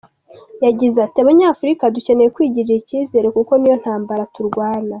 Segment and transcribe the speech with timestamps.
[0.65, 4.89] Yagize ati “Abanyafurika dukeneye kwigirira icyizere kuko niyo ntambara turwana.